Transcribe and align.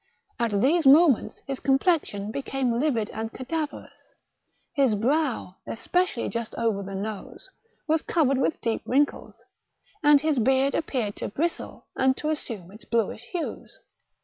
At 0.39 0.61
these 0.61 0.87
moments 0.87 1.43
his 1.45 1.59
complexion 1.59 2.31
became 2.31 2.79
livid 2.79 3.11
and 3.11 3.31
cada 3.31 3.67
verous; 3.67 4.15
his 4.73 4.95
brow, 4.95 5.57
especially 5.67 6.27
just 6.27 6.55
over 6.55 6.81
the 6.81 6.95
nose, 6.95 7.51
was 7.87 8.01
covered 8.01 8.39
with 8.39 8.61
deep 8.61 8.81
wrinkles, 8.87 9.43
and 10.01 10.19
his 10.21 10.39
beard 10.39 10.73
appeared 10.73 11.17
to 11.17 11.27
bristle, 11.27 11.85
and 11.95 12.17
to 12.17 12.31
assume 12.31 12.71
its 12.71 12.83
bluish 12.83 13.25
hues. 13.25 13.77